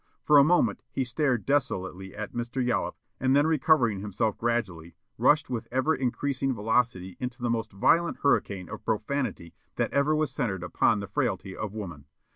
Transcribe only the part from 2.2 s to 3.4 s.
Mr. Yollop and